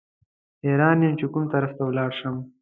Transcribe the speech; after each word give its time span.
حیران 0.63 0.97
یم 1.03 1.13
چې 1.19 1.25
کوم 1.33 1.43
طرف 1.53 1.71
ته 1.77 1.83
ولاړ 1.85 2.09
شم. 2.19 2.35